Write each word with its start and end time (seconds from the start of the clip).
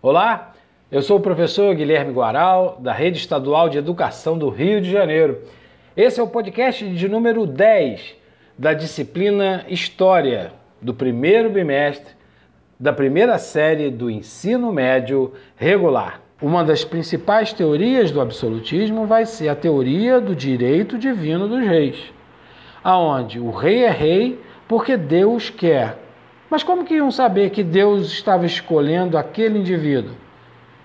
Olá, 0.00 0.52
eu 0.92 1.02
sou 1.02 1.18
o 1.18 1.20
professor 1.20 1.74
Guilherme 1.74 2.12
Guaral, 2.12 2.78
da 2.78 2.92
Rede 2.92 3.18
Estadual 3.18 3.68
de 3.68 3.78
Educação 3.78 4.38
do 4.38 4.48
Rio 4.48 4.80
de 4.80 4.88
Janeiro. 4.88 5.42
Esse 5.96 6.20
é 6.20 6.22
o 6.22 6.28
podcast 6.28 6.88
de 6.88 7.08
número 7.08 7.44
10 7.44 8.14
da 8.56 8.72
disciplina 8.74 9.66
História 9.68 10.52
do 10.80 10.94
primeiro 10.94 11.50
bimestre 11.50 12.14
da 12.78 12.92
primeira 12.92 13.38
série 13.38 13.90
do 13.90 14.08
ensino 14.08 14.72
médio 14.72 15.32
regular. 15.56 16.22
Uma 16.40 16.62
das 16.62 16.84
principais 16.84 17.52
teorias 17.52 18.12
do 18.12 18.20
absolutismo 18.20 19.04
vai 19.04 19.26
ser 19.26 19.48
a 19.48 19.56
teoria 19.56 20.20
do 20.20 20.32
direito 20.32 20.96
divino 20.96 21.48
dos 21.48 21.66
reis, 21.66 21.96
aonde 22.84 23.40
o 23.40 23.50
rei 23.50 23.82
é 23.82 23.90
rei 23.90 24.40
porque 24.68 24.96
Deus 24.96 25.50
quer 25.50 25.98
mas 26.50 26.62
como 26.62 26.84
que 26.84 26.94
iam 26.94 27.10
saber 27.10 27.50
que 27.50 27.62
Deus 27.62 28.10
estava 28.10 28.46
escolhendo 28.46 29.18
aquele 29.18 29.58
indivíduo? 29.58 30.14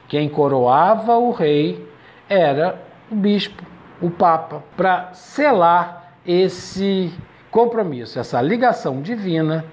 Quem 0.08 0.28
coroava 0.28 1.18
o 1.18 1.32
rei 1.32 1.88
era 2.28 2.82
o 3.10 3.16
bispo, 3.16 3.64
o 4.02 4.10
papa, 4.10 4.64
para 4.76 5.14
selar 5.14 6.18
esse 6.26 7.14
compromisso, 7.50 8.20
essa 8.20 8.42
ligação 8.42 9.02
divina 9.02 9.66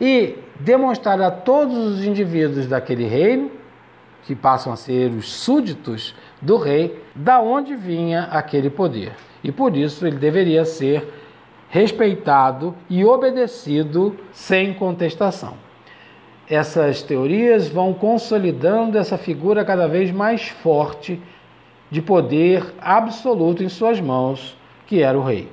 e 0.00 0.36
demonstrar 0.58 1.20
a 1.20 1.30
todos 1.30 1.76
os 1.76 2.04
indivíduos 2.04 2.66
daquele 2.66 3.06
reino, 3.06 3.50
que 4.24 4.34
passam 4.34 4.72
a 4.72 4.76
ser 4.76 5.10
os 5.10 5.32
súditos 5.32 6.14
do 6.40 6.56
rei, 6.56 7.02
da 7.14 7.40
onde 7.40 7.74
vinha 7.74 8.24
aquele 8.24 8.68
poder. 8.68 9.12
E 9.42 9.50
por 9.50 9.76
isso 9.76 10.06
ele 10.06 10.16
deveria 10.16 10.64
ser 10.64 11.27
respeitado 11.68 12.74
e 12.88 13.04
obedecido 13.04 14.16
sem 14.32 14.74
contestação. 14.74 15.54
Essas 16.48 17.02
teorias 17.02 17.68
vão 17.68 17.92
consolidando 17.92 18.96
essa 18.96 19.18
figura 19.18 19.64
cada 19.64 19.86
vez 19.86 20.10
mais 20.10 20.48
forte 20.48 21.20
de 21.90 22.00
poder 22.00 22.74
absoluto 22.80 23.62
em 23.62 23.68
suas 23.68 24.00
mãos, 24.00 24.56
que 24.86 25.02
era 25.02 25.18
o 25.18 25.22
rei. 25.22 25.50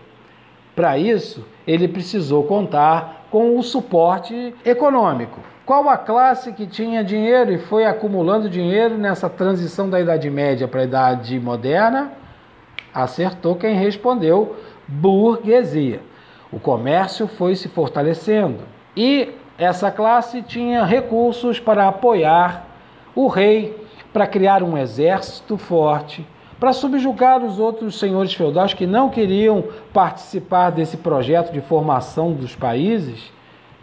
Para 0.73 0.97
isso, 0.97 1.45
ele 1.67 1.87
precisou 1.87 2.43
contar 2.43 3.27
com 3.29 3.57
o 3.57 3.63
suporte 3.63 4.53
econômico. 4.63 5.39
Qual 5.65 5.89
a 5.89 5.97
classe 5.97 6.53
que 6.53 6.67
tinha 6.67 7.03
dinheiro 7.03 7.51
e 7.51 7.57
foi 7.57 7.85
acumulando 7.85 8.49
dinheiro 8.49 8.97
nessa 8.97 9.29
transição 9.29 9.89
da 9.89 9.99
Idade 9.99 10.29
Média 10.29 10.67
para 10.67 10.81
a 10.81 10.83
Idade 10.83 11.39
Moderna? 11.39 12.11
Acertou 12.93 13.55
quem 13.55 13.75
respondeu 13.75 14.55
burguesia. 14.87 16.01
O 16.51 16.59
comércio 16.59 17.27
foi 17.27 17.55
se 17.55 17.67
fortalecendo 17.67 18.63
e 18.95 19.29
essa 19.57 19.89
classe 19.91 20.41
tinha 20.41 20.83
recursos 20.83 21.59
para 21.59 21.87
apoiar 21.87 22.67
o 23.15 23.27
rei, 23.27 23.75
para 24.11 24.27
criar 24.27 24.61
um 24.61 24.77
exército 24.77 25.57
forte, 25.57 26.25
para 26.59 26.73
subjugar 26.73 27.43
os 27.43 27.59
outros 27.59 27.99
senhores 27.99 28.33
feudais 28.33 28.73
que 28.73 28.85
não 28.85 29.09
queriam 29.09 29.63
participar 29.93 30.69
desse 30.69 30.97
projeto 30.97 31.51
de 31.51 31.61
formação 31.61 32.33
dos 32.33 32.55
países, 32.55 33.31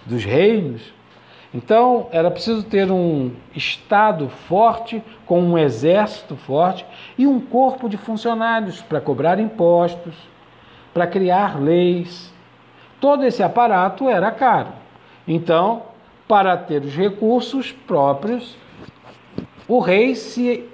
dos 0.07 0.25
reinos. 0.25 0.93
Então, 1.55 2.09
era 2.13 2.31
preciso 2.31 2.63
ter 2.63 2.91
um 2.91 3.33
Estado 3.55 4.29
forte, 4.49 5.03
com 5.27 5.41
um 5.41 5.59
exército 5.59 6.35
forte 6.35 6.87
e 7.19 7.27
um 7.27 7.39
corpo 7.39 7.89
de 7.89 7.99
funcionários 7.99 8.81
para 8.81 9.01
cobrar 9.01 9.39
impostos, 9.39 10.15
para 10.93 11.07
criar 11.07 11.61
leis. 11.61 12.33
Todo 13.01 13.25
esse 13.25 13.43
aparato 13.43 14.09
era 14.09 14.31
caro. 14.31 14.69
Então, 15.27 15.83
para 16.29 16.57
ter 16.57 16.83
os 16.83 16.95
recursos 16.95 17.73
próprios, 17.73 18.57
o 19.69 19.79
rei 19.81 20.15
se 20.15 20.69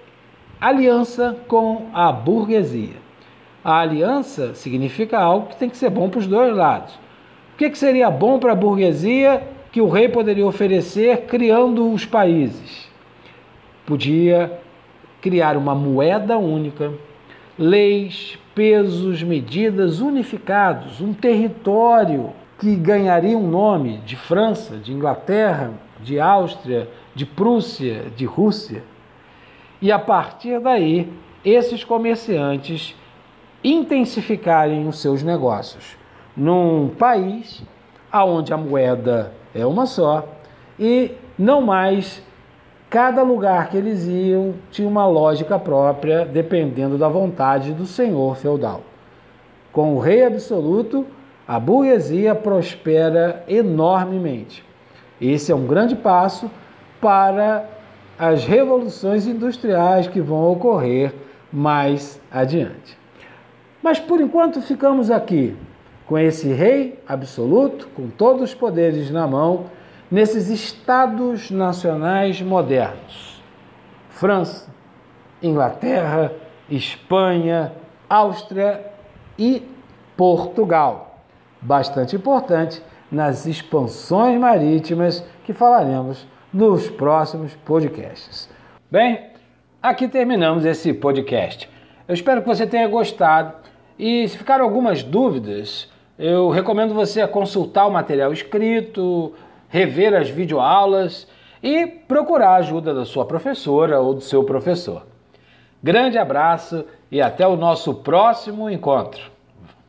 aliança 0.60 1.36
com 1.46 1.86
a 1.92 2.10
burguesia. 2.10 2.96
A 3.64 3.80
aliança 3.80 4.54
significa 4.54 5.18
algo 5.18 5.48
que 5.48 5.56
tem 5.56 5.68
que 5.68 5.76
ser 5.76 5.90
bom 5.90 6.08
para 6.08 6.20
os 6.20 6.26
dois 6.26 6.54
lados. 6.54 6.94
O 7.54 7.58
que, 7.58 7.70
que 7.70 7.78
seria 7.78 8.10
bom 8.10 8.38
para 8.38 8.52
a 8.52 8.56
burguesia 8.56 9.42
que 9.72 9.80
o 9.80 9.88
rei 9.88 10.08
poderia 10.08 10.46
oferecer 10.46 11.26
criando 11.26 11.92
os 11.92 12.04
países? 12.06 12.88
Podia 13.84 14.58
criar 15.20 15.56
uma 15.56 15.74
moeda 15.74 16.38
única, 16.38 16.92
leis, 17.58 18.38
pesos, 18.54 19.22
medidas 19.22 20.00
unificados, 20.00 21.00
um 21.00 21.12
território 21.12 22.32
que 22.58 22.74
ganharia 22.76 23.36
um 23.36 23.48
nome 23.48 23.98
de 23.98 24.16
França, 24.16 24.76
de 24.76 24.92
Inglaterra, 24.92 25.72
de 26.00 26.20
Áustria, 26.20 26.88
de 27.14 27.26
Prússia, 27.26 28.06
de 28.16 28.24
Rússia. 28.24 28.82
E 29.80 29.90
a 29.90 29.98
partir 29.98 30.60
daí, 30.60 31.12
esses 31.44 31.84
comerciantes 31.84 32.94
intensificarem 33.62 34.86
os 34.86 35.00
seus 35.00 35.22
negócios 35.22 35.96
num 36.36 36.88
país 36.88 37.62
onde 38.12 38.52
a 38.52 38.56
moeda 38.56 39.32
é 39.54 39.66
uma 39.66 39.86
só 39.86 40.26
e 40.78 41.12
não 41.38 41.60
mais 41.60 42.22
cada 42.90 43.22
lugar 43.22 43.68
que 43.68 43.76
eles 43.76 44.06
iam 44.06 44.54
tinha 44.70 44.88
uma 44.88 45.06
lógica 45.06 45.58
própria, 45.58 46.24
dependendo 46.24 46.96
da 46.96 47.08
vontade 47.08 47.72
do 47.72 47.86
senhor 47.86 48.36
feudal. 48.36 48.82
Com 49.72 49.94
o 49.94 49.98
rei 49.98 50.24
absoluto, 50.24 51.06
a 51.46 51.60
burguesia 51.60 52.34
prospera 52.34 53.44
enormemente. 53.46 54.64
Esse 55.20 55.52
é 55.52 55.54
um 55.54 55.66
grande 55.66 55.96
passo 55.96 56.50
para 57.00 57.68
as 58.18 58.44
revoluções 58.44 59.26
industriais 59.26 60.08
que 60.08 60.20
vão 60.20 60.50
ocorrer 60.50 61.14
mais 61.52 62.20
adiante. 62.30 62.98
Mas 63.82 64.00
por 64.00 64.20
enquanto 64.20 64.60
ficamos 64.60 65.10
aqui 65.10 65.56
com 66.06 66.18
esse 66.18 66.48
rei 66.48 66.98
absoluto, 67.06 67.88
com 67.94 68.08
todos 68.08 68.42
os 68.42 68.54
poderes 68.54 69.10
na 69.10 69.26
mão, 69.26 69.66
nesses 70.10 70.48
estados 70.48 71.50
nacionais 71.50 72.40
modernos: 72.40 73.42
França, 74.10 74.72
Inglaterra, 75.42 76.32
Espanha, 76.68 77.72
Áustria 78.08 78.84
e 79.38 79.62
Portugal 80.16 81.08
bastante 81.60 82.16
importante 82.16 82.82
nas 83.10 83.46
expansões 83.46 84.38
marítimas 84.38 85.24
que 85.44 85.52
falaremos 85.52 86.26
nos 86.52 86.88
próximos 86.88 87.54
podcasts. 87.64 88.48
Bem, 88.90 89.30
aqui 89.82 90.08
terminamos 90.08 90.64
esse 90.64 90.92
podcast. 90.92 91.68
Eu 92.06 92.14
espero 92.14 92.42
que 92.42 92.48
você 92.48 92.66
tenha 92.66 92.88
gostado 92.88 93.54
e 93.98 94.26
se 94.28 94.38
ficaram 94.38 94.64
algumas 94.64 95.02
dúvidas, 95.02 95.90
eu 96.18 96.50
recomendo 96.50 96.94
você 96.94 97.26
consultar 97.26 97.86
o 97.86 97.90
material 97.90 98.32
escrito, 98.32 99.32
rever 99.68 100.14
as 100.14 100.28
videoaulas 100.28 101.26
e 101.62 101.86
procurar 101.86 102.50
a 102.50 102.56
ajuda 102.56 102.94
da 102.94 103.04
sua 103.04 103.24
professora 103.24 104.00
ou 104.00 104.14
do 104.14 104.20
seu 104.20 104.44
professor. 104.44 105.06
Grande 105.82 106.18
abraço 106.18 106.84
e 107.10 107.20
até 107.20 107.46
o 107.46 107.56
nosso 107.56 107.94
próximo 107.94 108.68
encontro. 108.68 109.30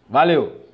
Valeu! 0.08 0.69